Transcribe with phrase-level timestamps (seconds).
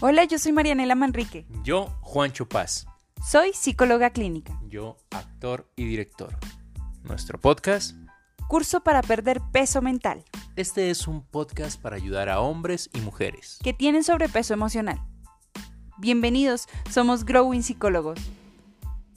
[0.00, 1.44] Hola, yo soy Marianela Manrique.
[1.64, 2.86] Yo, Juancho Paz.
[3.20, 4.56] Soy psicóloga clínica.
[4.68, 6.38] Yo, actor y director.
[7.02, 7.96] Nuestro podcast.
[8.46, 10.24] Curso para perder peso mental.
[10.54, 15.00] Este es un podcast para ayudar a hombres y mujeres que tienen sobrepeso emocional.
[15.96, 18.20] Bienvenidos, somos Growing Psicólogos.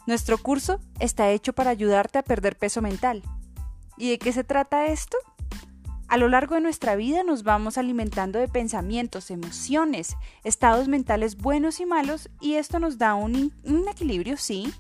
[0.08, 3.22] Nuestro curso está hecho para ayudarte a perder peso mental.
[3.98, 5.16] ¿Y de qué se trata esto?
[6.12, 11.80] A lo largo de nuestra vida nos vamos alimentando de pensamientos, emociones, estados mentales buenos
[11.80, 13.54] y malos y esto nos da un,
[13.90, 14.74] equilibrio, sí.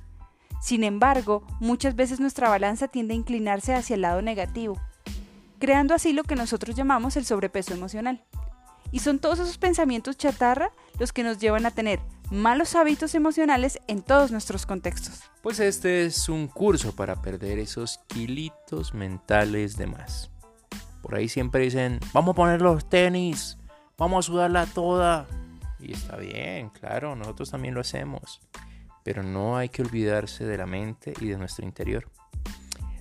[0.61, 4.77] Sin embargo, muchas veces nuestra balanza tiende a inclinarse hacia el lado negativo,
[5.57, 8.25] creando así lo que nosotros llamamos el sobrepeso emocional.
[8.91, 13.79] Y son todos esos pensamientos chatarra los que nos llevan a tener malos hábitos emocionales
[13.87, 15.21] en todos nuestros contextos.
[15.41, 20.30] Pues este es un curso para perder esos kilitos mentales de más.
[21.01, 23.57] Por ahí siempre dicen, vamos a poner los tenis,
[23.97, 25.27] vamos a sudarla toda.
[25.79, 28.41] Y está bien, claro, nosotros también lo hacemos.
[29.03, 32.09] Pero no hay que olvidarse de la mente y de nuestro interior.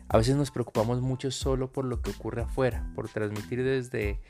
[0.08, 4.20] A veces nos preocupamos mucho solo por lo que ocurre afuera, por transmitir desde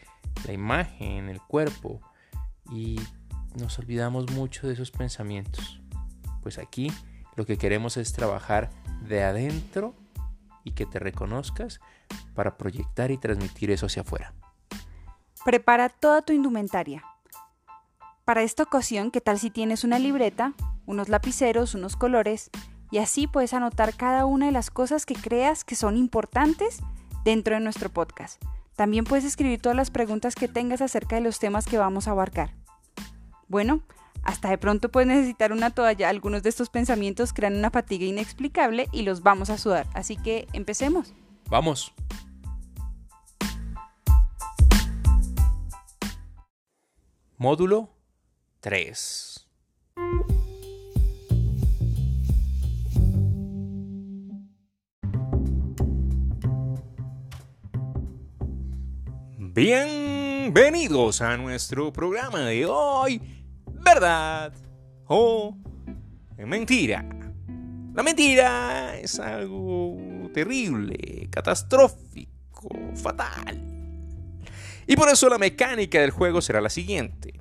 [0.47, 2.03] la imagen, el cuerpo,
[2.71, 3.01] y
[3.59, 5.81] nos olvidamos mucho de esos pensamientos.
[6.43, 6.93] Pues aquí
[7.37, 8.71] lo que queremos es trabajar
[9.09, 9.95] de adentro
[10.65, 11.81] y que te reconozcas
[12.35, 14.33] para proyectar y transmitir eso hacia afuera.
[15.45, 17.05] Prepara toda tu indumentaria.
[18.25, 20.53] Para esta ocasión, ¿qué tal si tienes una libreta,
[20.87, 22.51] unos lapiceros, unos colores,
[22.91, 26.81] y así puedes anotar cada una de las cosas que creas que son importantes
[27.25, 28.43] dentro de nuestro podcast?
[28.77, 32.13] También puedes escribir todas las preguntas que tengas acerca de los temas que vamos a
[32.13, 32.55] abarcar.
[33.49, 33.83] Bueno,
[34.23, 36.09] hasta de pronto puedes necesitar una toalla.
[36.09, 39.87] Algunos de estos pensamientos crean una fatiga inexplicable y los vamos a sudar.
[39.95, 41.15] Así que empecemos.
[41.51, 41.93] Vamos.
[47.39, 47.91] Módulo
[48.61, 49.49] 3.
[59.53, 63.21] Bienvenidos a nuestro programa de hoy.
[63.85, 64.53] ¿Verdad
[65.09, 65.57] o
[66.39, 67.05] mentira?
[67.93, 69.99] La mentira es algo
[70.33, 73.61] terrible, catastrófico, fatal.
[74.87, 77.41] Y por eso la mecánica del juego será la siguiente.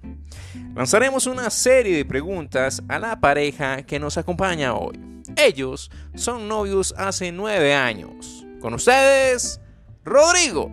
[0.75, 4.99] Lanzaremos una serie de preguntas a la pareja que nos acompaña hoy.
[5.35, 8.45] Ellos son novios hace nueve años.
[8.61, 9.59] Con ustedes,
[10.03, 10.71] Rodrigo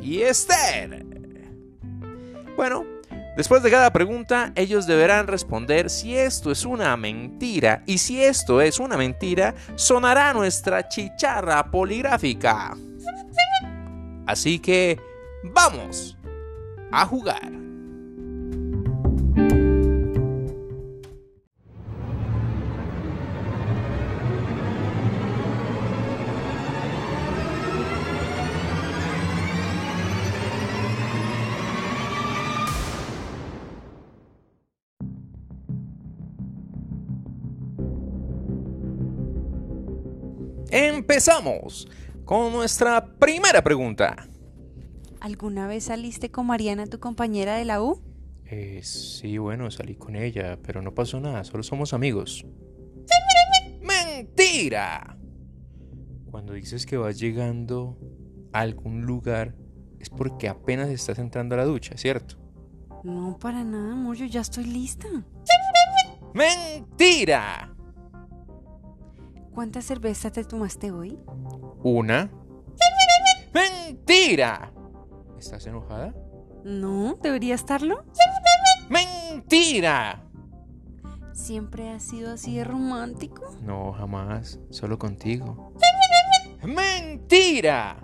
[0.00, 1.04] y Esther.
[2.56, 2.84] Bueno,
[3.36, 8.60] después de cada pregunta, ellos deberán responder si esto es una mentira y si esto
[8.60, 12.76] es una mentira, sonará nuestra chicharra poligráfica.
[14.26, 14.98] Así que,
[15.44, 16.16] vamos
[16.90, 17.65] a jugar.
[40.76, 41.88] Empezamos
[42.26, 44.28] con nuestra primera pregunta.
[45.20, 48.02] ¿Alguna vez saliste con Mariana, tu compañera de la U?
[48.44, 52.44] Eh, sí, bueno, salí con ella, pero no pasó nada, solo somos amigos.
[53.80, 55.16] ¡Mentira!
[56.30, 57.98] Cuando dices que vas llegando
[58.52, 59.54] a algún lugar,
[59.98, 62.36] es porque apenas estás entrando a la ducha, ¿cierto?
[63.02, 65.08] No, para nada, amor, yo ya estoy lista.
[66.34, 67.75] ¡Mentira!
[69.56, 71.18] ¿Cuántas cervezas te tomaste hoy?
[71.82, 72.30] Una.
[73.54, 74.70] ¡Mentira!
[75.38, 76.14] ¿Estás enojada?
[76.62, 78.04] No, ¿debería estarlo?
[78.90, 80.28] ¡Mentira!
[81.32, 83.56] ¿Siempre has sido así de romántico?
[83.62, 84.60] No, jamás.
[84.68, 85.72] Solo contigo.
[86.62, 87.98] ¡Mentira!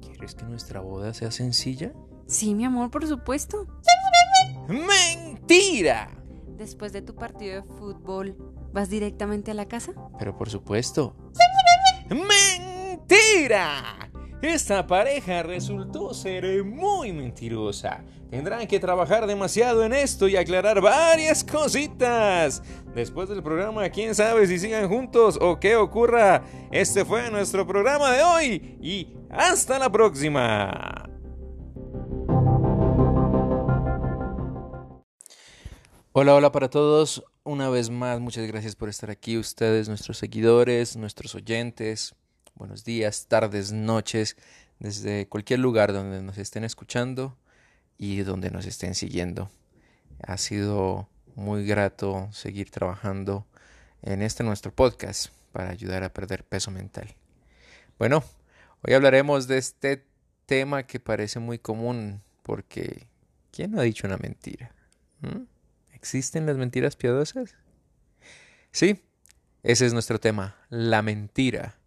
[0.00, 1.92] ¿Quieres que nuestra boda sea sencilla?
[2.26, 3.68] Sí, mi amor, por supuesto.
[4.66, 6.10] ¡Mentira!
[6.56, 8.36] Después de tu partido de fútbol,
[8.74, 9.92] ¿vas directamente a la casa?
[10.18, 11.16] Pero por supuesto.
[12.10, 14.10] ¡Mentira!
[14.42, 18.04] Esta pareja resultó ser muy mentirosa.
[18.28, 22.62] Tendrán que trabajar demasiado en esto y aclarar varias cositas.
[22.94, 26.42] Después del programa, quién sabe si sigan juntos o qué ocurra.
[26.70, 31.08] Este fue nuestro programa de hoy y hasta la próxima.
[36.12, 37.24] Hola, hola para todos.
[37.46, 42.14] Una vez más, muchas gracias por estar aquí, ustedes, nuestros seguidores, nuestros oyentes.
[42.54, 44.38] Buenos días, tardes, noches,
[44.78, 47.36] desde cualquier lugar donde nos estén escuchando
[47.98, 49.50] y donde nos estén siguiendo.
[50.22, 53.46] ha sido muy grato seguir trabajando
[54.00, 57.14] en este nuestro podcast para ayudar a perder peso mental.
[57.98, 58.24] Bueno,
[58.80, 60.02] hoy hablaremos de este
[60.46, 63.06] tema que parece muy común porque
[63.50, 64.72] ¿quién no ha dicho una mentira?
[65.20, 65.53] ¿Mm?
[66.04, 67.54] ¿Existen las mentiras piadosas?
[68.72, 69.02] Sí,
[69.62, 71.78] ese es nuestro tema, la mentira.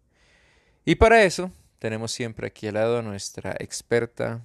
[0.84, 4.44] Y para eso tenemos siempre aquí al lado a nuestra experta,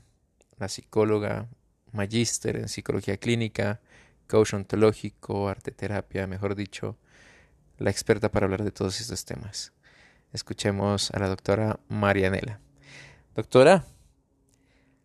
[0.60, 1.50] la psicóloga,
[1.92, 3.82] magíster en psicología clínica,
[4.28, 7.00] coach ontológico, arte terapia, mejor dicho,
[7.80, 9.74] la experta para hablar de todos estos temas.
[10.34, 12.60] Escuchemos a la doctora Marianela.
[13.34, 13.84] Doctora,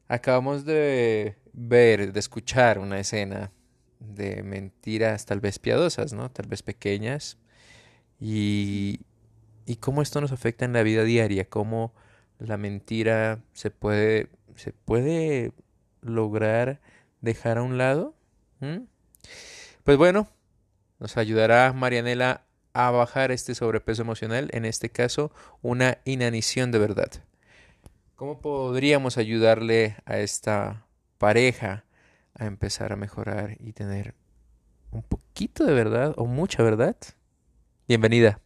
[0.09, 3.51] acabamos de ver, de escuchar una escena
[4.01, 6.31] de mentiras tal vez piadosas, ¿no?
[6.31, 7.39] Tal vez pequeñas.
[8.21, 9.01] Y,
[9.67, 11.93] y cómo esto nos afecta en la vida diaria, cómo
[12.39, 15.53] la mentira se puede, se puede
[16.03, 16.81] lograr
[17.21, 18.15] dejar a un lado.
[19.85, 20.29] Pues bueno,
[20.99, 27.11] nos ayudará Marianela a bajar este sobrepeso emocional, en este caso una inanición de verdad.
[28.15, 30.87] ¿Cómo podríamos ayudarle a esta
[31.19, 31.85] pareja
[32.39, 34.15] a empezar a mejorar y tener
[34.91, 36.97] un poquito de verdad o mucha verdad?
[37.87, 38.41] Bienvenida.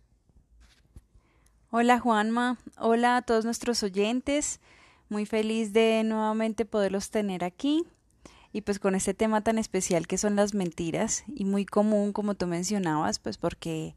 [1.70, 4.60] Hola Juanma, hola a todos nuestros oyentes,
[5.08, 7.86] muy feliz de nuevamente poderlos tener aquí
[8.52, 12.34] y pues con este tema tan especial que son las mentiras y muy común como
[12.34, 13.94] tú mencionabas, pues porque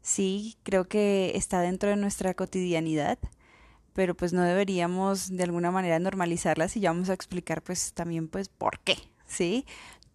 [0.00, 3.18] sí, creo que está dentro de nuestra cotidianidad,
[3.92, 8.28] pero pues no deberíamos de alguna manera normalizarlas y ya vamos a explicar pues también
[8.28, 8.96] pues por qué,
[9.32, 9.66] ¿sí?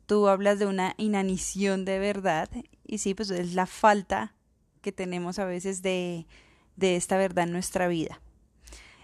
[0.06, 2.50] Tú hablas de una inanición de verdad
[2.86, 4.34] y sí, pues es la falta
[4.82, 6.28] que tenemos a veces de,
[6.76, 8.22] de esta verdad en nuestra vida.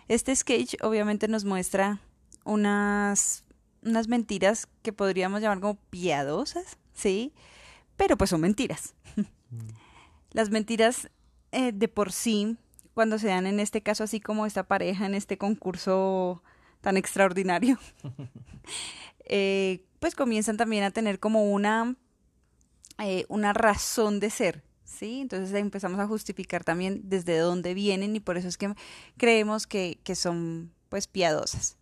[0.07, 1.99] Este sketch obviamente nos muestra
[2.45, 3.43] unas
[3.85, 7.33] unas mentiras que podríamos llamar como piadosas, ¿sí?
[7.97, 8.95] Pero pues son mentiras.
[10.31, 11.09] Las mentiras
[11.51, 12.57] eh, de por sí,
[12.93, 16.41] cuando se dan en este caso así como esta pareja en este concurso
[16.81, 17.77] tan extraordinario,
[19.25, 21.95] eh, pues comienzan también a tener como una,
[22.99, 25.21] eh, una razón de ser, ¿sí?
[25.21, 28.73] Entonces empezamos a justificar también desde dónde vienen y por eso es que
[29.17, 31.77] creemos que, que son pues piadosas.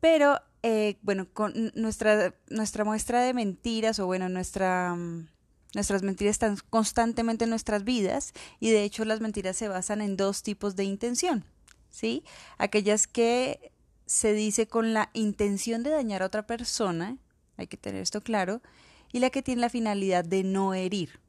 [0.00, 4.96] Pero eh, bueno, con nuestra, nuestra muestra de mentiras o bueno, nuestra,
[5.74, 10.16] nuestras mentiras están constantemente en nuestras vidas y de hecho las mentiras se basan en
[10.16, 11.44] dos tipos de intención,
[11.90, 12.24] ¿sí?
[12.58, 13.70] Aquellas que
[14.06, 17.18] se dice con la intención de dañar a otra persona,
[17.56, 18.62] hay que tener esto claro,
[19.12, 21.20] y la que tiene la finalidad de no herir.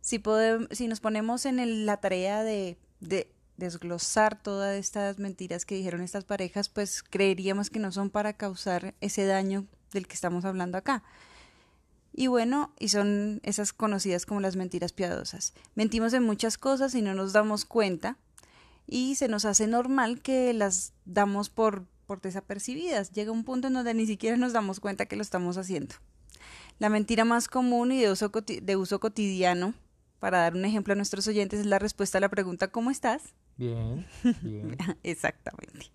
[0.00, 5.76] Si, podemos, si nos ponemos en la tarea de, de desglosar todas estas mentiras que
[5.76, 10.44] dijeron estas parejas, pues creeríamos que no son para causar ese daño del que estamos
[10.44, 11.04] hablando acá.
[12.14, 15.54] Y bueno, y son esas conocidas como las mentiras piadosas.
[15.74, 18.18] Mentimos en muchas cosas y no nos damos cuenta
[18.86, 23.12] y se nos hace normal que las damos por, por desapercibidas.
[23.12, 25.94] Llega un punto en donde ni siquiera nos damos cuenta que lo estamos haciendo.
[26.78, 29.74] La mentira más común y de uso, de uso cotidiano,
[30.18, 33.34] para dar un ejemplo a nuestros oyentes, es la respuesta a la pregunta ¿cómo estás?
[33.56, 34.06] Bien,
[34.40, 34.76] bien.
[35.02, 35.90] Exactamente.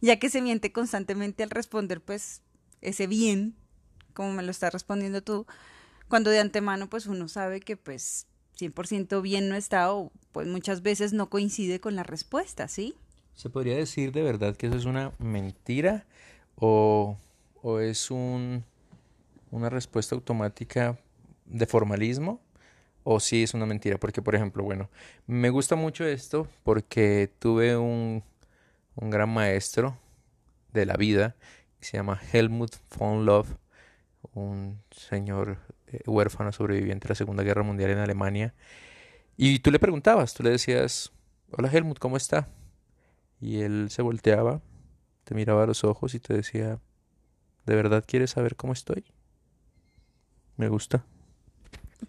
[0.00, 2.42] Ya que se miente constantemente al responder, pues,
[2.80, 3.56] ese bien,
[4.14, 5.46] como me lo está respondiendo tú,
[6.08, 8.26] cuando de antemano, pues, uno sabe que, pues,
[8.58, 12.94] 100% bien no está o, pues, muchas veces no coincide con la respuesta, ¿sí?
[13.34, 16.06] ¿Se podría decir de verdad que eso es una mentira
[16.56, 17.18] o,
[17.62, 18.64] o es un,
[19.50, 20.98] una respuesta automática
[21.44, 22.40] de formalismo?
[23.08, 23.98] o si es una mentira.
[23.98, 24.90] Porque, por ejemplo, bueno,
[25.28, 28.24] me gusta mucho esto porque tuve un,
[28.96, 29.96] un gran maestro
[30.72, 31.36] de la vida
[31.78, 33.56] que se llama Helmut von Love,
[34.34, 38.54] un señor eh, huérfano sobreviviente de la Segunda Guerra Mundial en Alemania.
[39.36, 41.12] Y tú le preguntabas, tú le decías,
[41.52, 42.48] hola Helmut, ¿cómo está?
[43.40, 44.62] Y él se volteaba,
[45.24, 46.80] te miraba a los ojos y te decía,
[47.66, 49.04] ¿de verdad quieres saber cómo estoy?
[50.56, 51.04] Me gusta.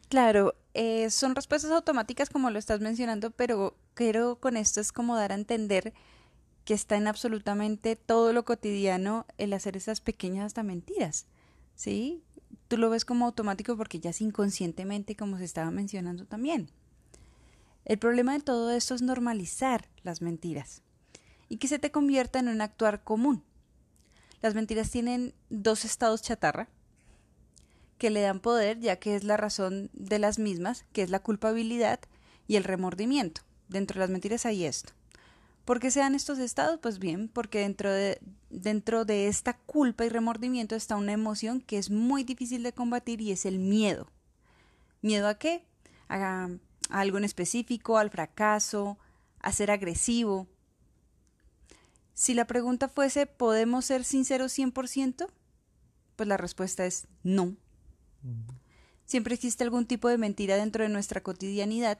[0.10, 5.16] Claro, eh, son respuestas automáticas como lo estás mencionando, pero creo con esto es como
[5.16, 5.94] dar a entender
[6.64, 11.26] que está en absolutamente todo lo cotidiano el hacer esas pequeñas hasta mentiras,
[11.76, 12.24] ¿sí?
[12.68, 16.70] Tú lo ves como automático porque ya es inconscientemente, como se estaba mencionando también.
[17.86, 20.82] El problema de todo esto es normalizar las mentiras
[21.48, 23.44] y que se te convierta en un actuar común.
[24.42, 26.68] Las mentiras tienen dos estados chatarra,
[27.98, 31.20] que le dan poder, ya que es la razón de las mismas, que es la
[31.20, 32.00] culpabilidad
[32.48, 33.42] y el remordimiento.
[33.70, 34.94] Dentro de las mentiras hay esto.
[35.68, 36.80] ¿Por qué se dan estos estados?
[36.82, 41.78] Pues bien, porque dentro de, dentro de esta culpa y remordimiento está una emoción que
[41.78, 44.08] es muy difícil de combatir y es el miedo.
[45.02, 45.66] ¿Miedo a qué?
[46.08, 46.50] A, a
[46.90, 48.98] algo en específico, al fracaso,
[49.42, 50.48] a ser agresivo.
[52.14, 55.28] Si la pregunta fuese, ¿podemos ser sinceros 100%?
[56.16, 57.58] Pues la respuesta es no.
[59.04, 62.00] Siempre existe algún tipo de mentira dentro de nuestra cotidianidad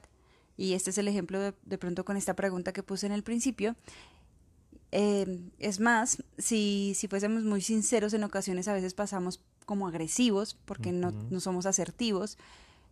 [0.58, 3.22] y este es el ejemplo de, de pronto con esta pregunta que puse en el
[3.22, 3.76] principio.
[4.90, 10.58] Eh, es más, si, si fuésemos muy sinceros, en ocasiones a veces pasamos como agresivos
[10.64, 12.36] porque no, no somos asertivos.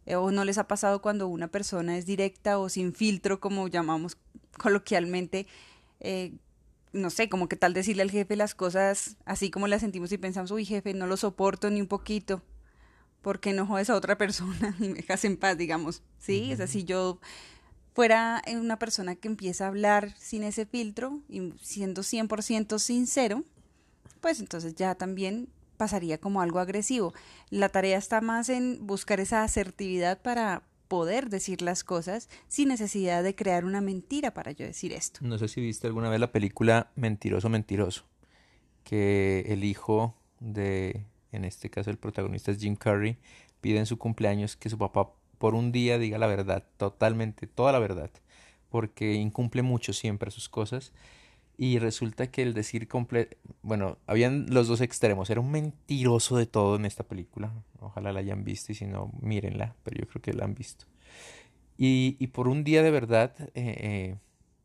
[0.07, 3.67] Eh, o no les ha pasado cuando una persona es directa o sin filtro, como
[3.67, 4.17] llamamos
[4.57, 5.49] coloquialmente,
[5.99, 6.33] eh,
[6.93, 10.19] no sé, como que tal decirle al jefe las cosas así como las sentimos y
[10.19, 12.41] pensamos, uy jefe, no lo soporto ni un poquito,
[13.21, 16.53] porque no jodes a otra persona y me dejas en paz, digamos, ¿sí?
[16.53, 17.19] Es así, yo
[17.97, 23.43] fuera una persona que empieza a hablar sin ese filtro y siendo 100% sincero,
[24.21, 25.49] pues entonces ya también
[25.79, 27.15] pasaría como algo agresivo.
[27.49, 33.23] La tarea está más en buscar esa asertividad para poder decir las cosas sin necesidad
[33.23, 35.21] de crear una mentira para yo decir esto.
[35.23, 38.05] No sé si viste alguna vez la película Mentiroso, Mentiroso,
[38.85, 43.17] que el hijo de, en este caso el protagonista es Jim Carrey,
[43.63, 47.73] pide en su cumpleaños que su papá por un día diga la verdad, totalmente, toda
[47.73, 48.11] la verdad,
[48.71, 50.93] porque incumple mucho siempre sus cosas.
[51.59, 56.47] Y resulta que el decir comple bueno, habían los dos extremos, era un mentiroso de
[56.47, 57.51] todo en esta película.
[57.81, 60.85] Ojalá la hayan visto y si no, mírenla, pero yo creo que la han visto.
[61.79, 64.17] Y, y por un día de verdad, eh, eh,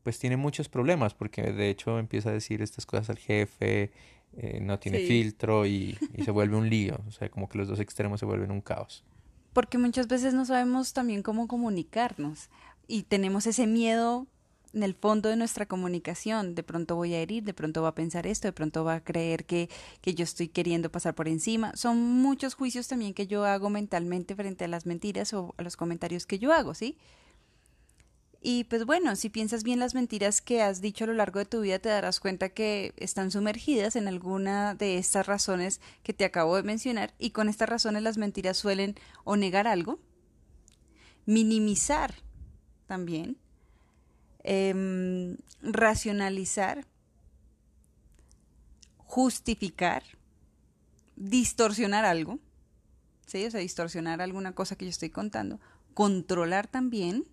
[0.04, 3.92] pues tiene muchos problemas, porque de hecho empieza a decir estas cosas al jefe,
[4.38, 5.08] eh, no tiene sí.
[5.08, 7.00] filtro y, y se vuelve un lío.
[7.08, 9.06] O sea, como que los dos extremos se vuelven un caos
[9.54, 12.50] porque muchas veces no sabemos también cómo comunicarnos
[12.88, 14.28] y tenemos ese miedo
[14.74, 16.56] en el fondo de nuestra comunicación.
[16.56, 19.04] De pronto voy a herir, de pronto va a pensar esto, de pronto va a
[19.04, 19.70] creer que,
[20.02, 21.76] que yo estoy queriendo pasar por encima.
[21.76, 25.76] Son muchos juicios también que yo hago mentalmente frente a las mentiras o a los
[25.76, 26.98] comentarios que yo hago, ¿sí?
[28.44, 31.46] Y pues bueno, si piensas bien las mentiras que has dicho a lo largo de
[31.46, 36.26] tu vida, te darás cuenta que están sumergidas en alguna de estas razones que te
[36.26, 40.00] acabo de mencionar y con estas razones las mentiras suelen o negar algo,
[41.28, 42.16] minimizar
[42.88, 43.38] también,
[44.44, 46.88] eh, racionalizar,
[48.98, 50.02] justificar,
[51.16, 52.40] distorsionar algo,
[53.28, 53.46] ¿sí?
[53.46, 55.60] O sea, distorsionar alguna cosa que yo estoy contando,
[55.94, 57.28] controlar también,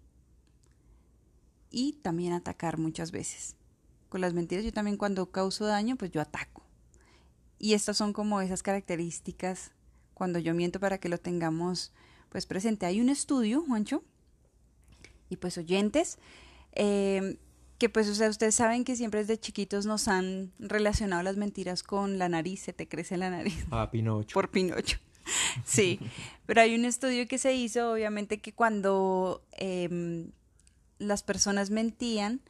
[1.70, 3.56] y también atacar muchas veces.
[4.08, 6.62] Con las mentiras yo también cuando causo daño, pues yo ataco.
[7.58, 9.72] Y estas son como esas características
[10.14, 11.92] cuando yo miento para que lo tengamos
[12.28, 12.86] pues presente.
[12.86, 14.02] Hay un estudio, Juancho,
[15.28, 16.18] y pues oyentes,
[16.72, 17.38] eh,
[17.78, 21.82] que pues o sea, ustedes saben que siempre desde chiquitos nos han relacionado las mentiras
[21.82, 23.66] con la nariz, se te crece la nariz.
[23.70, 24.34] Ah, Pinocho.
[24.34, 24.98] Por Pinocho.
[25.64, 26.00] Sí,
[26.46, 30.30] pero hay un estudio que se hizo, obviamente, que cuando eh,
[30.98, 32.40] las personas mentían,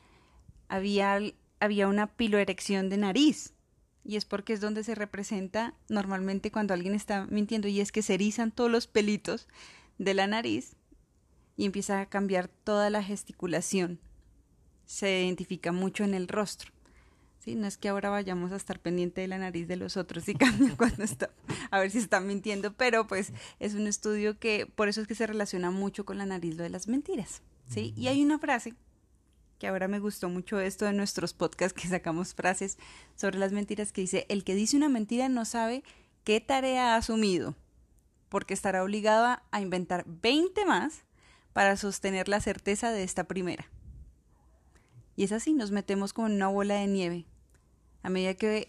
[0.69, 1.19] había,
[1.61, 3.55] había una piloerección de nariz.
[4.05, 8.03] Y es porque es donde se representa normalmente cuando alguien está mintiendo y es que
[8.03, 9.49] se erizan todos los pelitos
[9.99, 10.77] de la nariz
[11.57, 14.01] y empieza a cambiar toda la gesticulación.
[14.87, 16.73] Se identifica mucho en el rostro.
[17.41, 17.55] ¿sí?
[17.55, 20.35] No es que ahora vayamos a estar pendiente de la nariz de los otros y
[20.37, 21.31] cambia cuando está,
[21.71, 25.15] a ver si están mintiendo, pero pues es un estudio que por eso es que
[25.15, 27.43] se relaciona mucho con la nariz lo de las mentiras.
[27.69, 27.95] ¿Sí?
[27.97, 28.75] Y hay una frase
[29.59, 32.79] que ahora me gustó mucho esto de nuestros podcasts que sacamos frases
[33.17, 35.83] sobre las mentiras que dice, el que dice una mentira no sabe
[36.25, 37.57] qué tarea ha asumido,
[38.29, 41.05] porque estará obligado a inventar 20 más
[41.53, 43.69] para sostener la certeza de esta primera.
[45.17, 47.27] Y es así, nos metemos como en una bola de nieve.
[48.03, 48.69] A medida que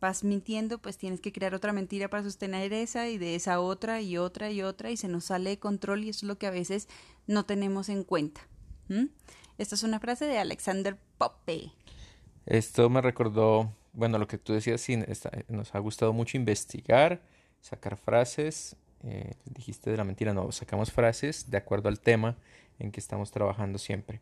[0.00, 4.00] vas mintiendo, pues tienes que crear otra mentira para sostener esa y de esa otra
[4.00, 6.46] y otra y otra y se nos sale de control y eso es lo que
[6.46, 6.88] a veces
[7.26, 8.40] no tenemos en cuenta.
[9.58, 11.72] Esta es una frase de Alexander Pope.
[12.46, 14.86] Esto me recordó, bueno, lo que tú decías,
[15.48, 17.22] nos ha gustado mucho investigar,
[17.60, 18.76] sacar frases.
[19.04, 22.36] Eh, dijiste de la mentira, no, sacamos frases de acuerdo al tema
[22.78, 24.20] en que estamos trabajando siempre.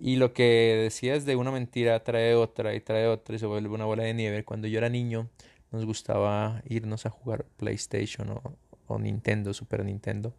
[0.00, 3.74] Y lo que decías de una mentira trae otra y trae otra y se vuelve
[3.74, 4.44] una bola de nieve.
[4.44, 5.28] Cuando yo era niño
[5.72, 8.42] nos gustaba irnos a jugar PlayStation o,
[8.86, 10.34] o Nintendo, Super Nintendo.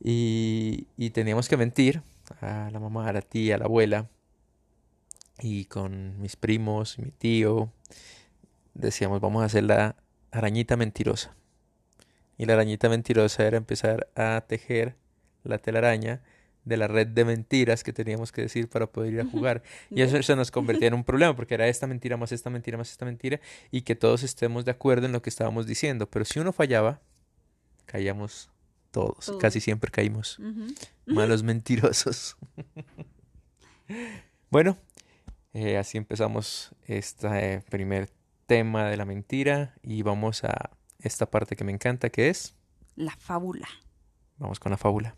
[0.00, 2.02] Y, y, teníamos que mentir
[2.40, 4.08] a la mamá, a la tía, a la abuela.
[5.40, 7.72] Y con mis primos y mi tío
[8.74, 9.96] decíamos, vamos a hacer la
[10.30, 11.36] arañita mentirosa.
[12.38, 14.96] Y la arañita mentirosa era empezar a tejer
[15.44, 16.22] la telaraña
[16.68, 19.62] de la red de mentiras que teníamos que decir para poder ir a jugar.
[19.90, 22.76] Y eso se nos convertía en un problema, porque era esta mentira más esta mentira
[22.76, 26.08] más esta mentira, y que todos estemos de acuerdo en lo que estábamos diciendo.
[26.08, 27.00] Pero si uno fallaba,
[27.86, 28.50] caíamos
[28.90, 30.38] todos, casi siempre caímos.
[31.06, 32.36] Malos mentirosos.
[34.50, 34.76] bueno,
[35.52, 38.10] eh, así empezamos este primer
[38.46, 40.70] tema de la mentira y vamos a
[41.00, 42.54] esta parte que me encanta, que es...
[42.96, 43.68] La fábula.
[44.38, 45.16] Vamos con la fábula.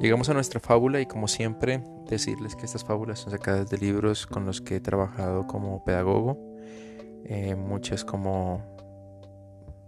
[0.00, 4.26] Llegamos a nuestra fábula y como siempre decirles que estas fábulas son sacadas de libros
[4.26, 6.38] con los que he trabajado como pedagogo,
[7.26, 8.62] eh, muchas como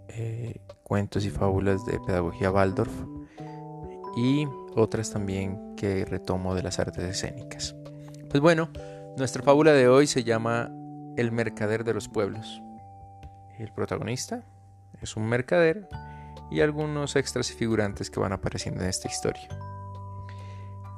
[0.09, 2.93] eh, cuentos y fábulas de pedagogía Waldorf
[4.15, 7.75] y otras también que retomo de las artes escénicas.
[8.29, 8.69] Pues bueno,
[9.17, 10.71] nuestra fábula de hoy se llama
[11.17, 12.61] El mercader de los pueblos.
[13.59, 14.45] El protagonista
[15.01, 15.89] es un mercader
[16.51, 19.49] y algunos extras y figurantes que van apareciendo en esta historia.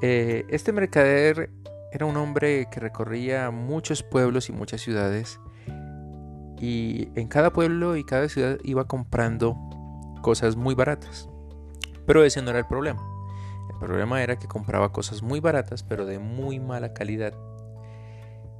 [0.06, 1.48] Eh, este mercader
[1.90, 5.40] era un hombre que recorría muchos pueblos y muchas ciudades
[6.60, 9.56] y en cada pueblo y cada ciudad iba comprando
[10.20, 11.30] cosas muy baratas.
[12.06, 13.02] Pero ese no era el problema.
[13.72, 17.32] El problema era que compraba cosas muy baratas pero de muy mala calidad.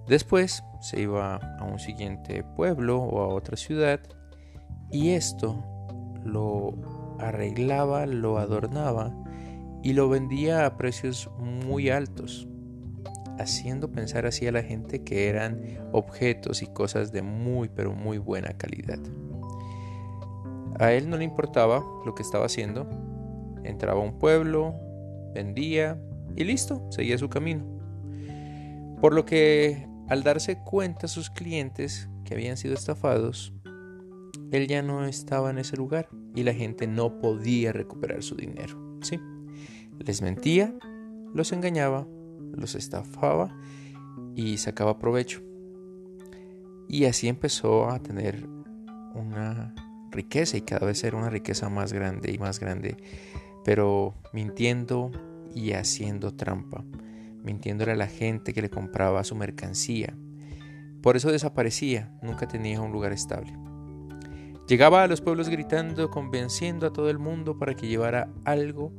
[0.09, 4.01] Después se iba a un siguiente pueblo o a otra ciudad
[4.91, 5.63] y esto
[6.25, 6.73] lo
[7.19, 9.13] arreglaba, lo adornaba
[9.85, 12.49] y lo vendía a precios muy altos,
[13.39, 15.61] haciendo pensar así a la gente que eran
[15.93, 18.99] objetos y cosas de muy pero muy buena calidad.
[20.81, 22.89] A él no le importaba lo que estaba haciendo,
[23.63, 24.75] entraba a un pueblo,
[25.35, 26.01] vendía
[26.35, 27.63] y listo, seguía su camino.
[29.03, 33.53] Por lo que al darse cuenta sus clientes que habían sido estafados,
[34.51, 38.99] él ya no estaba en ese lugar y la gente no podía recuperar su dinero.
[39.03, 39.21] ¿sí?
[39.99, 40.75] Les mentía,
[41.35, 42.07] los engañaba,
[42.53, 43.57] los estafaba
[44.35, 45.41] y sacaba provecho.
[46.89, 48.47] Y así empezó a tener
[49.15, 49.75] una
[50.11, 52.97] riqueza y cada vez era una riqueza más grande y más grande,
[53.65, 55.11] pero mintiendo
[55.55, 56.85] y haciendo trampa,
[57.43, 60.17] mintiéndole a la gente que le compraba su mercancía.
[61.03, 63.53] Por eso desaparecía, nunca tenía un lugar estable.
[64.67, 68.93] Llegaba a los pueblos gritando, convenciendo a todo el mundo para que llevara algo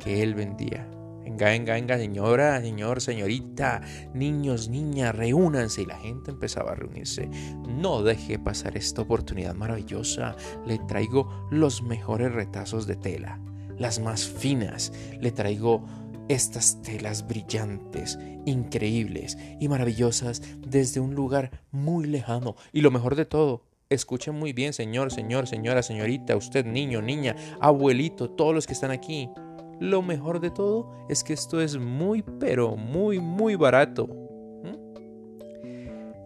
[0.00, 0.88] que él vendía.
[1.22, 3.82] Venga, venga, venga, señora, señor, señorita,
[4.14, 5.82] niños, niñas, reúnanse.
[5.82, 7.28] Y la gente empezaba a reunirse.
[7.68, 10.34] No deje pasar esta oportunidad maravillosa.
[10.66, 13.38] Le traigo los mejores retazos de tela,
[13.78, 14.92] las más finas.
[15.20, 15.84] Le traigo
[16.28, 22.56] estas telas brillantes, increíbles y maravillosas desde un lugar muy lejano.
[22.72, 27.34] Y lo mejor de todo, escuchen muy bien, señor, señor, señora, señorita, usted, niño, niña,
[27.60, 29.28] abuelito, todos los que están aquí.
[29.80, 34.08] Lo mejor de todo es que esto es muy, pero muy, muy barato.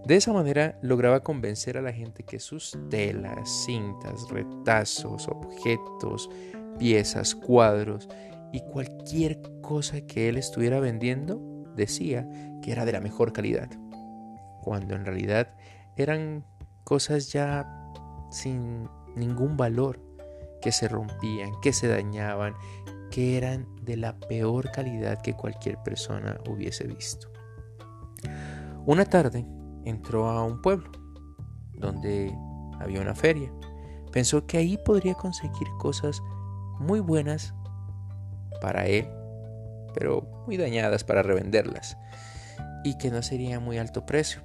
[0.04, 6.28] De esa manera lograba convencer a la gente que sus telas, cintas, retazos, objetos,
[6.78, 8.08] piezas, cuadros
[8.52, 11.40] y cualquier cosa que él estuviera vendiendo
[11.74, 12.28] decía
[12.60, 13.70] que era de la mejor calidad,
[14.62, 15.54] cuando en realidad
[15.96, 16.44] eran
[16.84, 17.66] cosas ya
[18.30, 20.00] sin ningún valor,
[20.60, 22.54] que se rompían, que se dañaban,
[23.14, 27.30] que eran de la peor calidad que cualquier persona hubiese visto.
[28.86, 29.46] Una tarde
[29.84, 30.90] entró a un pueblo
[31.74, 32.36] donde
[32.80, 33.52] había una feria.
[34.10, 36.20] Pensó que ahí podría conseguir cosas
[36.80, 37.54] muy buenas
[38.60, 39.08] para él,
[39.94, 41.96] pero muy dañadas para revenderlas,
[42.82, 44.42] y que no sería muy alto precio.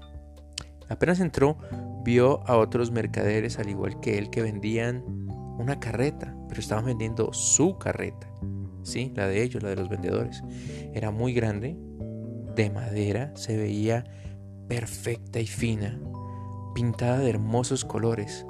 [0.90, 1.58] Apenas entró,
[2.04, 5.04] vio a otros mercaderes al igual que él que vendían
[5.58, 8.30] una carreta, pero estaban vendiendo su carreta
[8.84, 10.44] sí, la de ellos, la de los vendedores.
[10.94, 11.78] Era muy grande,
[12.56, 14.06] de madera, se veía
[14.68, 16.00] perfecta y fina,
[16.76, 18.46] pintada de hermosos colores.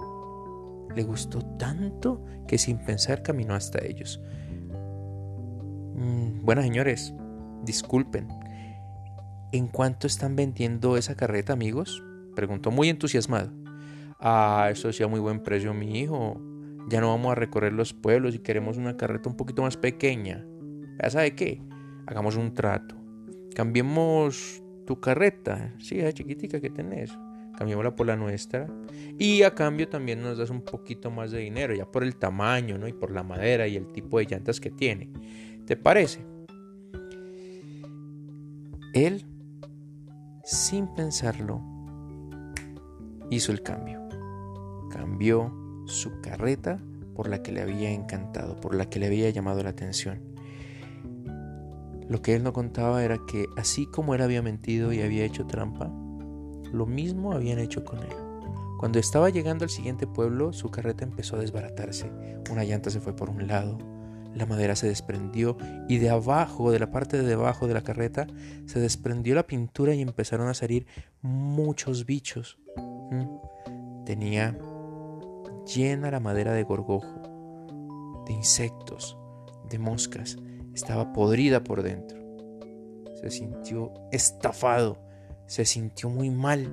[0.95, 4.21] Le gustó tanto que sin pensar caminó hasta ellos.
[5.95, 7.13] Mm, señores,
[7.63, 8.27] disculpen.
[9.51, 12.03] ¿En cuánto están vendiendo esa carreta, amigos?
[12.35, 13.51] Preguntó muy entusiasmado.
[14.19, 16.39] Ah, eso sí a muy buen precio, mi hijo.
[16.89, 20.43] Ya no vamos a recorrer los pueblos y queremos una carreta un poquito más pequeña.
[21.01, 21.61] ¿Ya sabe qué?
[22.07, 22.95] Hagamos un trato.
[23.53, 27.11] Cambiemos tu carreta, sí, esa chiquitica que tenés.
[27.57, 28.67] Cambiémosla por la nuestra.
[29.19, 32.79] Y a cambio también nos das un poquito más de dinero, ya por el tamaño,
[32.79, 32.87] ¿no?
[32.87, 35.11] Y por la madera y el tipo de llantas que tiene.
[35.67, 36.25] ¿Te parece?
[38.95, 39.27] Él,
[40.43, 41.61] sin pensarlo,
[43.29, 43.99] hizo el cambio.
[44.89, 46.79] Cambió su carreta
[47.15, 50.21] por la que le había encantado, por la que le había llamado la atención.
[52.07, 55.45] Lo que él no contaba era que así como él había mentido y había hecho
[55.45, 55.91] trampa,
[56.71, 58.15] lo mismo habían hecho con él.
[58.79, 62.09] Cuando estaba llegando al siguiente pueblo, su carreta empezó a desbaratarse.
[62.49, 63.77] Una llanta se fue por un lado,
[64.33, 68.27] la madera se desprendió y de abajo, de la parte de debajo de la carreta,
[68.65, 70.85] se desprendió la pintura y empezaron a salir
[71.21, 72.57] muchos bichos.
[73.11, 74.05] ¿Mm?
[74.05, 74.57] Tenía
[75.73, 79.17] llena la madera de gorgojo, de insectos,
[79.69, 80.37] de moscas.
[80.73, 82.19] Estaba podrida por dentro.
[83.21, 84.97] Se sintió estafado,
[85.45, 86.71] se sintió muy mal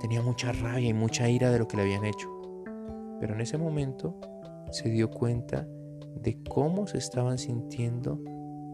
[0.00, 2.26] Tenía mucha rabia y mucha ira de lo que le habían hecho.
[3.20, 4.18] Pero en ese momento
[4.70, 5.68] se dio cuenta
[6.16, 8.18] de cómo se estaban sintiendo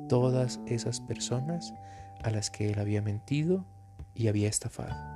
[0.08, 1.74] todas esas personas
[2.22, 3.66] a las que él había mentido
[4.14, 5.15] y había estafado.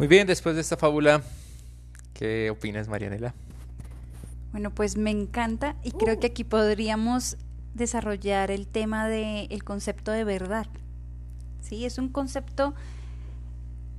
[0.00, 1.22] Muy bien, después de esta fábula,
[2.14, 3.34] ¿qué opinas, Marianela?
[4.50, 7.36] Bueno, pues me encanta y creo que aquí podríamos
[7.74, 10.68] desarrollar el tema del concepto de verdad.
[11.60, 11.84] ¿sí?
[11.84, 12.74] Es un concepto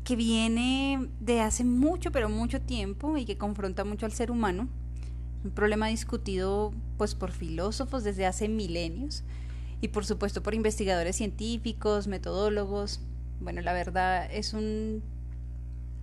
[0.04, 4.70] que viene de hace mucho, pero mucho tiempo y que confronta mucho al ser humano.
[5.44, 9.24] Un problema discutido pues por filósofos desde hace milenios
[9.82, 13.02] y por supuesto por investigadores científicos, metodólogos.
[13.40, 15.04] Bueno, la verdad es un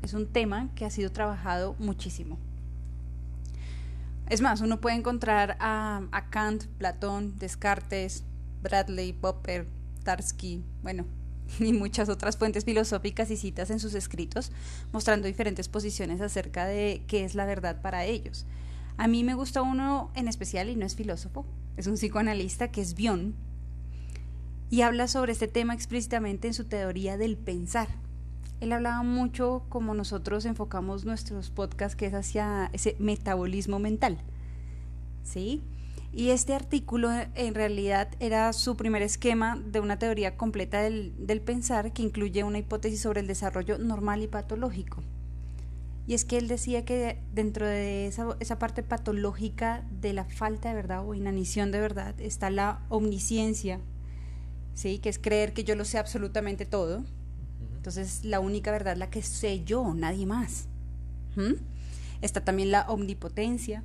[0.02, 2.38] es un tema que ha sido trabajado muchísimo.
[4.28, 8.24] Es más, uno puede encontrar a, Kant, Platón, Descartes,
[8.62, 9.66] Bradley, Popper,
[10.04, 11.06] Tarski, bueno,
[11.60, 14.52] y muchas otras fuentes filosóficas y citas en sus escritos,
[14.92, 18.44] mostrando diferentes posiciones acerca de qué es la verdad para ellos.
[18.98, 21.46] A mí me gusta uno en especial, y no es filósofo,
[21.78, 23.34] es un psicoanalista que es Bion,
[24.70, 27.88] y habla sobre este tema explícitamente en su teoría del pensar.
[28.60, 34.18] Él hablaba mucho como nosotros enfocamos nuestros podcasts, que es hacia ese metabolismo mental.
[35.22, 35.62] ¿Sí?
[36.12, 41.92] Y este artículo en realidad era su primer esquema de una teoría completa del, pensar
[41.92, 45.02] que incluye una hipótesis sobre el desarrollo normal y patológico.
[46.06, 50.70] Y es que él decía que dentro de esa, esa, parte patológica de la falta
[50.70, 53.78] de verdad o inanición de verdad está la omnisciencia,
[54.72, 54.98] ¿sí?
[55.00, 57.04] que es creer que yo lo sé absolutamente todo,
[57.88, 60.66] entonces, la única verdad la que sé yo, nadie más.
[61.36, 61.54] ¿Mm?
[62.20, 63.82] Está también la omnipotencia,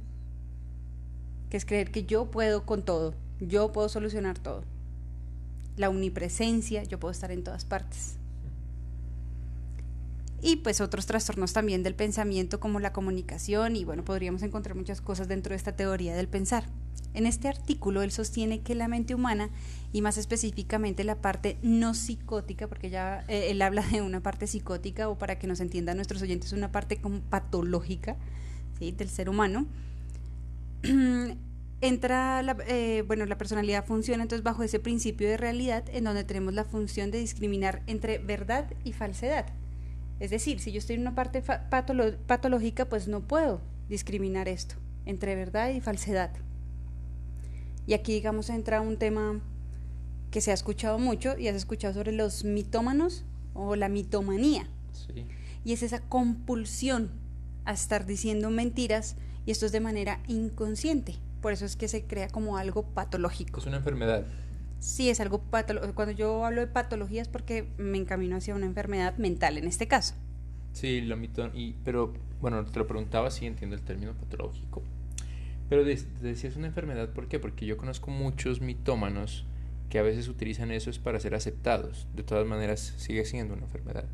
[1.50, 4.66] que es creer que yo puedo con todo, yo puedo solucionar todo.
[5.78, 8.18] La omnipresencia, yo puedo estar en todas partes.
[10.46, 15.00] Y pues otros trastornos también del pensamiento como la comunicación y bueno, podríamos encontrar muchas
[15.00, 16.66] cosas dentro de esta teoría del pensar.
[17.14, 19.50] En este artículo él sostiene que la mente humana
[19.94, 24.46] y más específicamente la parte no psicótica, porque ya eh, él habla de una parte
[24.46, 28.18] psicótica o para que nos entiendan nuestros oyentes, una parte patológica
[28.82, 29.66] del ser humano.
[31.82, 36.26] Entra, la, eh, bueno, la personalidad funciona entonces bajo ese principio de realidad en donde
[36.26, 39.46] tenemos la función de discriminar entre verdad y falsedad.
[40.24, 43.60] Es decir, si yo estoy en una parte patológica, pues no puedo
[43.90, 46.32] discriminar esto entre verdad y falsedad.
[47.86, 49.42] Y aquí, digamos, entra un tema
[50.32, 54.66] que se ha escuchado mucho y has escuchado sobre los mitómanos o la mitomanía.
[55.66, 57.12] Y es esa compulsión
[57.66, 61.18] a estar diciendo mentiras y esto es de manera inconsciente.
[61.42, 63.60] Por eso es que se crea como algo patológico.
[63.60, 64.26] Es una enfermedad.
[64.84, 65.96] Sí, es algo patológico.
[65.96, 69.88] Cuando yo hablo de patología es porque me encamino hacia una enfermedad mental en este
[69.88, 70.14] caso.
[70.74, 74.84] Sí, lo mito, y, pero bueno, te lo preguntaba si entiendo el término patológico.
[75.70, 77.40] Pero decías una enfermedad, ¿por qué?
[77.40, 79.46] Porque yo conozco muchos mitómanos
[79.90, 82.06] que a veces utilizan eso es para ser aceptados.
[82.14, 84.06] De todas maneras, sigue siendo una enfermedad.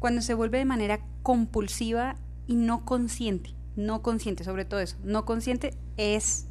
[0.00, 5.24] Cuando se vuelve de manera compulsiva y no consciente, no consciente, sobre todo eso, no
[5.24, 6.46] consciente es,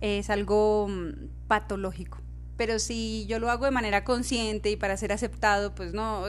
[0.00, 2.22] es algo mm, patológico.
[2.58, 6.24] Pero si yo lo hago de manera consciente y para ser aceptado, pues no,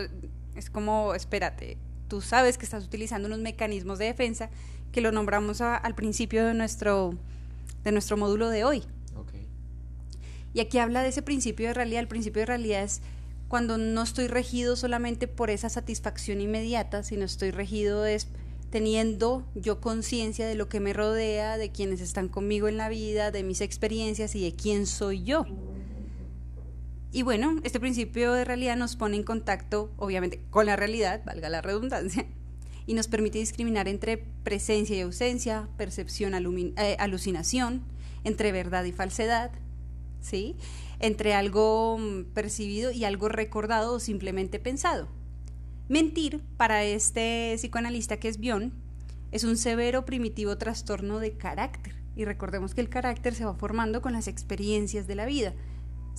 [0.55, 4.49] es como, espérate, tú sabes que estás utilizando unos mecanismos de defensa
[4.91, 7.15] que lo nombramos al principio de nuestro,
[7.83, 8.83] de nuestro módulo de hoy.
[10.51, 11.99] Y aquí habla de ese principio de realidad.
[11.99, 13.01] El principio de realidad es
[13.47, 18.27] cuando no estoy regido solamente por esa satisfacción inmediata, sino estoy regido es
[18.71, 23.31] teniendo yo conciencia de lo que me rodea, de quienes están conmigo en la vida,
[23.31, 25.45] de mis experiencias y de quién soy yo.
[27.11, 31.49] Y bueno, este principio de realidad nos pone en contacto, obviamente, con la realidad, valga
[31.49, 32.25] la redundancia,
[32.85, 36.33] y nos permite discriminar entre presencia y ausencia, percepción,
[36.77, 37.83] eh, alucinación,
[38.23, 39.51] entre verdad y falsedad,
[40.21, 40.55] ¿sí?
[40.99, 45.07] entre algo mm, percibido y algo recordado o simplemente pensado.
[45.87, 48.73] Mentir, para este psicoanalista que es Bion,
[49.31, 51.95] es un severo primitivo trastorno de carácter.
[52.15, 55.53] Y recordemos que el carácter se va formando con las experiencias de la vida.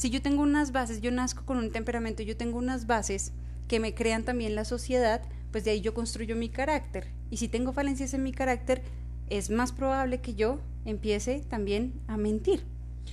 [0.00, 3.34] Si yo tengo unas bases, yo nazco con un temperamento, yo tengo unas bases
[3.68, 5.20] que me crean también la sociedad,
[5.52, 7.08] pues de ahí yo construyo mi carácter.
[7.30, 8.80] Y si tengo falencias en mi carácter,
[9.28, 12.62] es más probable que yo empiece también a mentir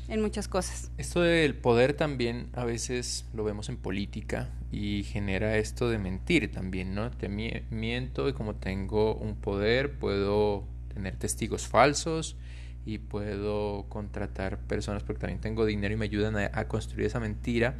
[0.08, 0.89] en muchas cosas.
[0.97, 6.54] Esto del poder también a veces lo vemos en política y genera esto de mentir
[6.54, 7.12] también, ¿no?
[7.12, 12.38] Te miento y como tengo un poder puedo tener testigos falsos
[12.88, 17.76] y puedo contratar personas porque también tengo dinero y me ayudan a, construir esa mentira.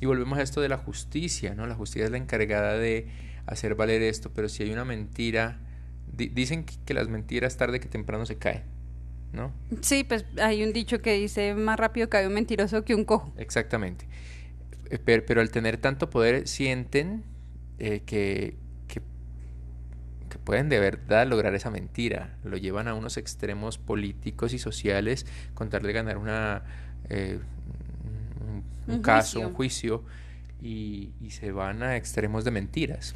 [0.00, 1.66] Y volvemos a esto de la justicia, ¿no?
[1.66, 3.08] La justicia es la encargada de
[3.46, 5.58] hacer valer esto, pero si hay una mentira,
[6.12, 8.62] dicen que las mentiras tarde que temprano se caen.
[9.32, 9.52] ¿no?
[9.80, 13.32] Sí, pues hay un dicho que dice más rápido cae un mentiroso que un cojo.
[13.36, 14.06] Exactamente.
[14.88, 17.24] Eh, pero, al tener tanto poder sienten
[17.80, 18.54] eh, que,
[20.44, 22.36] pueden de verdad lograr esa mentira.
[22.44, 26.62] Lo llevan a unos extremos políticos y sociales, contarle ganar una,
[27.08, 27.38] eh,
[28.86, 30.04] un, caso, un juicio,
[30.62, 33.14] y, y se van a extremos de mentiras.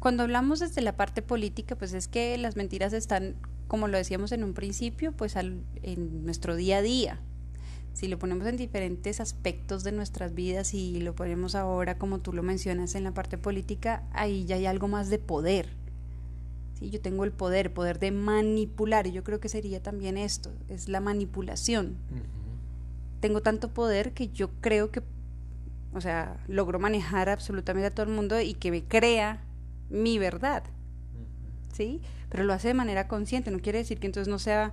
[0.00, 3.36] Cuando hablamos desde la parte política, pues es que las mentiras están
[3.68, 7.20] como lo decíamos en un principio, pues en nuestro día a día.
[7.92, 12.32] Si lo ponemos en diferentes aspectos de nuestras vidas y lo ponemos ahora, como tú
[12.32, 15.68] lo mencionas, en la parte política, ahí ya hay algo más de poder.
[16.84, 16.90] ¿Sí?
[16.90, 20.88] Yo tengo el poder, poder de manipular, y yo creo que sería también esto, es
[20.88, 21.96] la manipulación.
[23.20, 25.02] Tengo tanto poder que yo creo que,
[25.94, 29.42] o sea, logro manejar absolutamente a todo el mundo y que me crea
[29.88, 30.64] mi verdad.
[31.72, 32.00] ¿Sí?
[32.34, 34.72] pero lo hace de manera consciente, no quiere decir que entonces no sea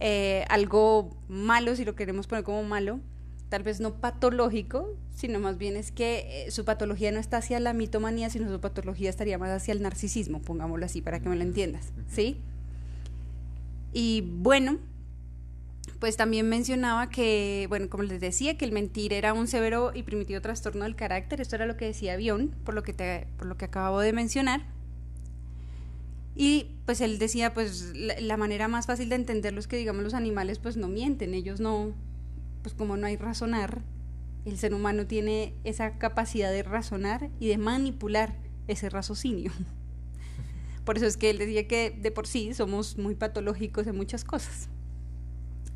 [0.00, 3.00] eh, algo malo, si lo queremos poner como malo,
[3.48, 7.60] tal vez no patológico, sino más bien es que eh, su patología no está hacia
[7.60, 11.36] la mitomanía, sino su patología estaría más hacia el narcisismo, pongámoslo así, para que me
[11.36, 12.38] lo entiendas, ¿sí?
[13.92, 14.78] Y bueno,
[15.98, 20.02] pues también mencionaba que, bueno, como les decía, que el mentir era un severo y
[20.02, 23.46] primitivo trastorno del carácter, esto era lo que decía Bion, por lo que, te, por
[23.46, 24.66] lo que acabo de mencionar.
[26.34, 30.12] Y pues él decía, pues la, manera más fácil de entenderlo es que, digamos, los
[30.12, 31.94] animales pues no mienten, ellos no,
[32.66, 33.80] pues como no hay razonar,
[34.44, 38.34] el ser humano tiene esa capacidad de razonar y de manipular
[38.66, 39.52] ese raciocinio.
[40.84, 44.24] Por eso es que él decía que de por sí somos muy patológicos en muchas
[44.24, 44.68] cosas.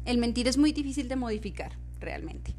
[0.05, 2.57] El mentir es muy difícil de modificar, realmente.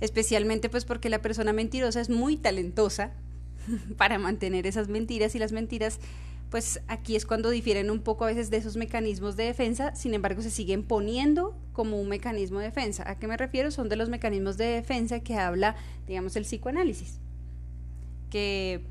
[0.00, 3.12] Especialmente pues porque la persona mentirosa es muy talentosa
[3.96, 6.00] para mantener esas mentiras y las mentiras
[6.54, 10.14] pues aquí es cuando difieren un poco a veces de esos mecanismos de defensa, sin
[10.14, 13.02] embargo se siguen poniendo como un mecanismo de defensa.
[13.10, 13.72] ¿A qué me refiero?
[13.72, 15.74] Son de los mecanismos de defensa que habla,
[16.06, 17.18] digamos, el psicoanálisis,
[18.30, 18.82] que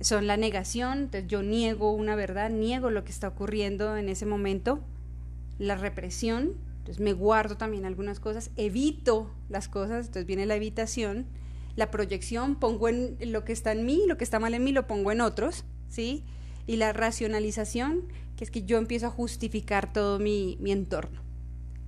[0.00, 4.26] son la negación, entonces yo niego una verdad, niego lo que está ocurriendo en ese
[4.26, 4.80] momento,
[5.60, 11.26] la represión, entonces me guardo también algunas cosas, evito las cosas, entonces viene la evitación,
[11.76, 14.72] la proyección, pongo en lo que está en mí, lo que está mal en mí
[14.72, 16.24] lo pongo en otros, ¿sí?
[16.70, 18.04] Y la racionalización,
[18.36, 21.20] que es que yo empiezo a justificar todo mi, entorno.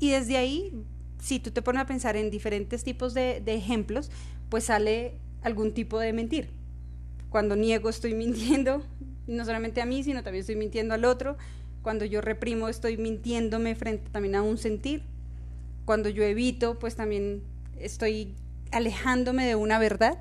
[0.00, 0.72] Y desde ahí,
[1.20, 4.10] si tú te pones a pensar en diferentes tipos de, de ejemplos,
[4.48, 6.50] pues sale algún tipo de mentir.
[7.30, 8.84] Cuando niego estoy mintiendo,
[9.28, 11.36] no solamente a mí, sino también estoy mintiendo al otro.
[11.82, 15.04] Cuando yo reprimo estoy mintiéndome frente también a un sentir.
[15.84, 17.44] Cuando yo evito, pues también
[17.78, 18.34] estoy
[18.72, 20.18] alejándome de una verdad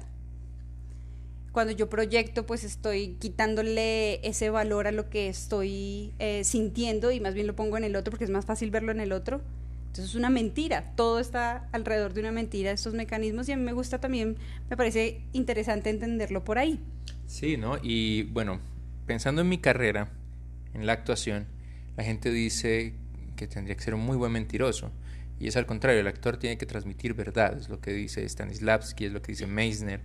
[1.52, 7.20] cuando yo proyecto, pues estoy quitándole ese valor a lo que estoy eh, sintiendo y
[7.20, 9.42] más bien lo pongo en el otro porque es más fácil verlo en el otro.
[9.88, 13.64] Entonces es una mentira, todo está alrededor de una mentira, estos mecanismos y a mí
[13.64, 14.38] me gusta también,
[14.70, 16.80] me parece interesante entenderlo por ahí.
[17.28, 17.78] Sí, ¿no?
[17.82, 18.62] Y bueno,
[19.06, 20.10] pensando en mi carrera,
[20.74, 21.46] en la actuación,
[21.98, 22.94] la gente dice
[23.36, 24.92] que tendría que ser un muy buen mentiroso.
[25.42, 29.06] Y es al contrario, el actor tiene que transmitir verdad, es lo que dice Stanislavski,
[29.06, 30.00] es lo que dice Meisner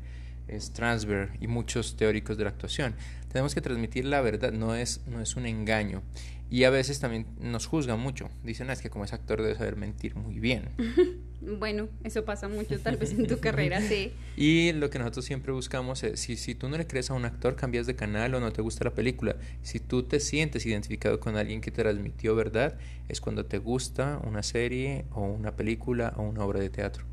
[0.48, 2.94] Strasberg y muchos teóricos de la actuación.
[3.30, 6.02] Tenemos que transmitir la verdad, no es, no es un engaño.
[6.48, 8.30] Y a veces también nos juzgan mucho.
[8.44, 10.70] Dicen, ah, es que como es actor debe saber mentir muy bien.
[11.38, 14.12] Bueno, eso pasa mucho tal vez en tu carrera, sí.
[14.36, 17.26] Y lo que nosotros siempre buscamos es, si, si tú no le crees a un
[17.26, 19.36] actor, cambias de canal o no te gusta la película.
[19.62, 22.78] Si tú te sientes identificado con alguien que te transmitió verdad,
[23.08, 27.04] es cuando te gusta una serie o una película o una obra de teatro.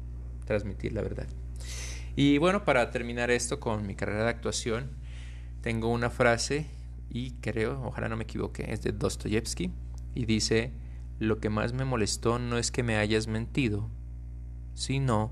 [0.45, 1.27] Transmitir la verdad.
[2.15, 4.91] Y bueno, para terminar esto con mi carrera de actuación,
[5.61, 6.67] tengo una frase
[7.09, 9.71] y creo, ojalá no me equivoque, es de Dostoyevsky
[10.13, 10.71] y dice,
[11.19, 13.89] lo que más me molestó no es que me hayas mentido,
[14.73, 15.31] sino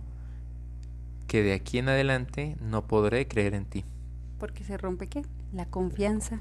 [1.28, 3.86] que de aquí en adelante no podré creer en ti.
[4.40, 5.22] ¿Porque se rompe qué?
[5.54, 6.40] la confianza.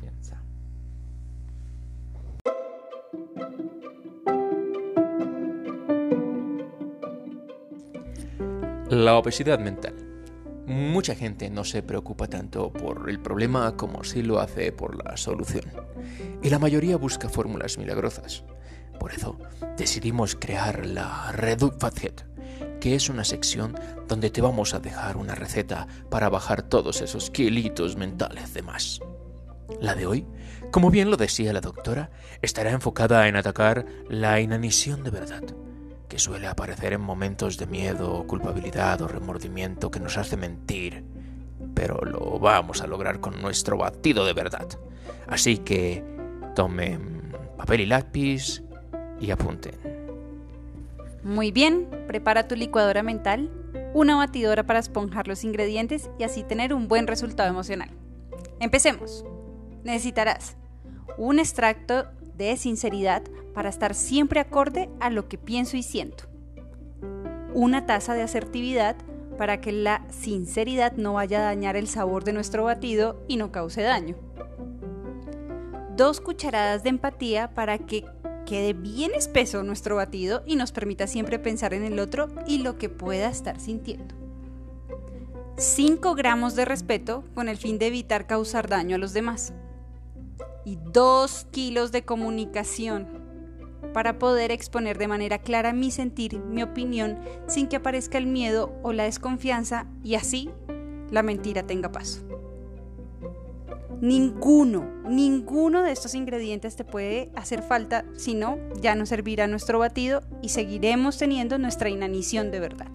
[8.89, 10.10] La obesidad mental.
[10.71, 15.17] Mucha gente no se preocupa tanto por el problema como si lo hace por la
[15.17, 15.65] solución.
[16.45, 18.45] Y la mayoría busca fórmulas milagrosas.
[19.01, 19.37] Por eso
[19.77, 21.99] decidimos crear la Reduc Fat
[22.79, 23.75] que es una sección
[24.07, 29.01] donde te vamos a dejar una receta para bajar todos esos kilitos mentales de más.
[29.81, 30.25] La de hoy,
[30.71, 35.43] como bien lo decía la doctora, estará enfocada en atacar la inanición de verdad,
[36.11, 41.05] que suele aparecer en momentos de miedo, culpabilidad o remordimiento que nos hace mentir,
[41.73, 44.67] pero lo vamos a lograr con nuestro batido de verdad.
[45.29, 46.05] Así que
[46.57, 48.61] tomen papel y lápiz
[49.21, 49.77] y apunten.
[51.23, 53.49] Muy bien, prepara tu licuadora mental,
[53.95, 57.91] una batidora para esponjar los ingredientes y así tener un buen resultado emocional.
[58.59, 59.25] Empecemos.
[59.85, 60.57] Necesitarás
[61.19, 62.07] un extracto
[62.47, 63.23] de sinceridad
[63.55, 66.25] para estar siempre acorde a lo que pienso y siento.
[67.55, 68.97] Una taza de asertividad
[69.37, 73.51] para que la sinceridad no vaya a dañar el sabor de nuestro batido y no
[73.51, 74.17] cause daño.
[75.97, 78.05] Dos cucharadas de empatía para que
[78.47, 82.79] quede bien espeso nuestro batido y nos permita siempre pensar en el otro y lo
[82.79, 84.15] que pueda estar sintiendo.
[85.57, 89.53] 5 gramos de respeto con el fin de evitar causar daño a los demás.
[90.65, 93.21] Y 2 kilos de comunicación
[93.95, 98.73] para poder exponer de manera clara mi sentir, mi opinión, sin que aparezca el miedo
[98.83, 100.51] o la desconfianza y así
[101.11, 102.21] la mentira tenga paso.
[104.01, 109.79] Ninguno, ninguno de estos ingredientes te puede hacer falta, si no, ya no servirá nuestro
[109.79, 112.89] batido y seguiremos teniendo nuestra inanición de verdad.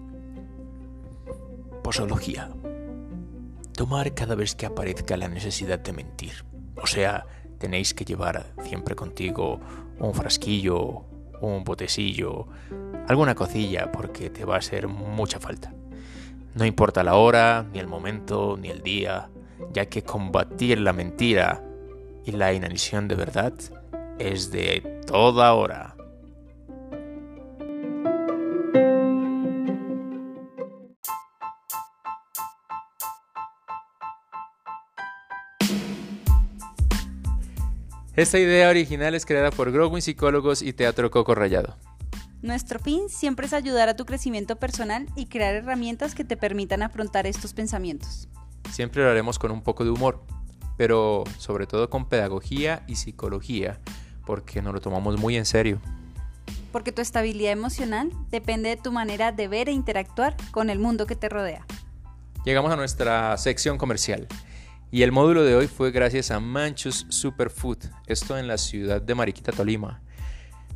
[1.82, 2.50] Posología.
[3.72, 6.44] Tomar cada vez que aparezca la necesidad de mentir.
[6.82, 7.26] O sea,
[7.58, 9.60] tenéis que llevar siempre contigo
[9.98, 11.04] un frasquillo,
[11.40, 12.46] un botecillo,
[13.08, 15.72] alguna cocilla, porque te va a hacer mucha falta.
[16.54, 19.28] No importa la hora, ni el momento, ni el día,
[19.72, 21.62] ya que combatir la mentira
[22.24, 23.52] y la inanición de verdad
[24.18, 25.95] es de toda hora.
[38.16, 41.76] Esta idea original es creada por Growing Psicólogos y Teatro Coco Rayado.
[42.40, 46.82] Nuestro fin siempre es ayudar a tu crecimiento personal y crear herramientas que te permitan
[46.82, 48.26] afrontar estos pensamientos.
[48.72, 50.24] Siempre lo haremos con un poco de humor,
[50.78, 53.80] pero sobre todo con pedagogía y psicología,
[54.24, 55.78] porque nos lo tomamos muy en serio.
[56.72, 61.06] Porque tu estabilidad emocional depende de tu manera de ver e interactuar con el mundo
[61.06, 61.66] que te rodea.
[62.46, 64.26] Llegamos a nuestra sección comercial.
[64.90, 69.16] Y el módulo de hoy fue gracias a Manchus Superfood, esto en la ciudad de
[69.16, 70.00] Mariquita, Tolima.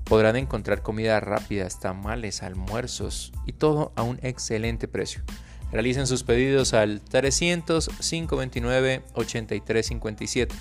[0.04, 5.22] Podrán encontrar comida rápida, tamales, almuerzos y todo a un excelente precio.
[5.70, 10.56] Realicen sus pedidos al 300 529 8357.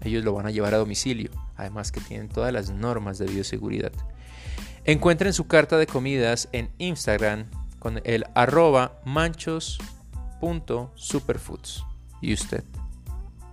[0.00, 3.92] Ellos lo van a llevar a domicilio, además que tienen todas las normas de bioseguridad.
[4.86, 11.84] Encuentren su carta de comidas en Instagram con el arroba manchos.superfoods.
[12.22, 12.64] ¿Y usted?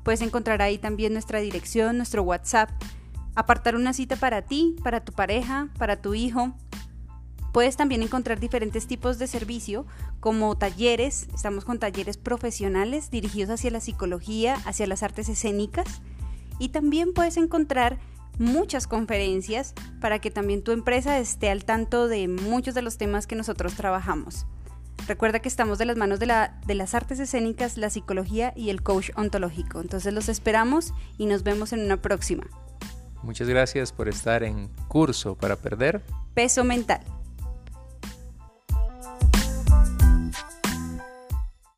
[0.02, 2.70] Puedes encontrar ahí también nuestra dirección, nuestro WhatsApp,
[3.34, 6.54] apartar una cita para ti, para tu pareja, para tu hijo.
[7.52, 9.86] Puedes también encontrar diferentes tipos de servicio
[10.20, 16.00] como talleres, estamos con talleres profesionales dirigidos hacia la psicología, hacia las artes escénicas
[16.58, 17.98] y también puedes encontrar
[18.38, 23.26] muchas conferencias para que también tu empresa esté al tanto de muchos de los temas
[23.26, 24.46] que nosotros trabajamos.
[25.08, 28.70] Recuerda que estamos de las manos de, la, de las artes escénicas, la psicología y
[28.70, 29.80] el coach ontológico.
[29.80, 32.46] Entonces los esperamos y nos vemos en una próxima.
[33.22, 36.02] Muchas gracias por estar en curso para perder
[36.34, 37.00] peso mental.